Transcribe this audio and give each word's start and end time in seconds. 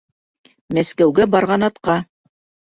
Мәскәүгә 0.77 1.27
барған 1.35 1.67
атҡа! 1.69 1.99